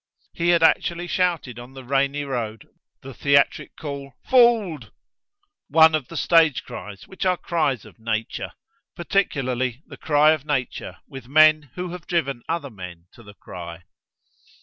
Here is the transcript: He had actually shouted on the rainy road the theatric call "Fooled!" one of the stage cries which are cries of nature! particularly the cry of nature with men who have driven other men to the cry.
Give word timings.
He 0.33 0.47
had 0.49 0.63
actually 0.63 1.05
shouted 1.05 1.59
on 1.59 1.75
the 1.75 1.83
rainy 1.85 2.23
road 2.23 2.67
the 3.03 3.13
theatric 3.13 3.75
call 3.75 4.13
"Fooled!" 4.27 4.91
one 5.67 5.93
of 5.93 6.07
the 6.07 6.17
stage 6.17 6.63
cries 6.63 7.07
which 7.07 7.23
are 7.23 7.37
cries 7.37 7.85
of 7.85 7.99
nature! 7.99 8.53
particularly 8.95 9.83
the 9.85 9.97
cry 9.97 10.31
of 10.31 10.43
nature 10.43 10.97
with 11.07 11.27
men 11.27 11.69
who 11.75 11.89
have 11.91 12.07
driven 12.07 12.41
other 12.49 12.71
men 12.71 13.09
to 13.11 13.21
the 13.21 13.35
cry. 13.35 13.83